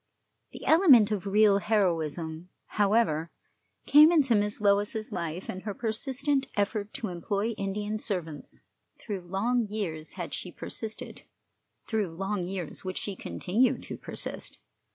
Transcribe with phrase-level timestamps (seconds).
[0.53, 3.29] The element of real heroism, however,
[3.85, 8.61] came into Miss Lois's life in her persistent effort to employ Indian servants.
[8.97, 11.21] Through long years had she persisted,
[11.85, 14.57] through long years would she continue to persist.